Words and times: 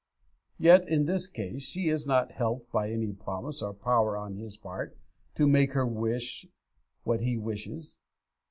Yet 0.57 0.89
in 0.89 1.05
this 1.05 1.27
case 1.27 1.61
she 1.61 1.89
is 1.89 2.07
not 2.07 2.31
helped 2.31 2.71
by 2.71 2.89
any 2.89 3.13
promise 3.13 3.61
or 3.61 3.71
power 3.71 4.17
on 4.17 4.33
his 4.35 4.57
part 4.57 4.97
to 5.35 5.47
make 5.47 5.73
her 5.73 5.85
wish 5.85 6.47
what 7.03 7.21
he 7.21 7.37
wishes. 7.37 7.99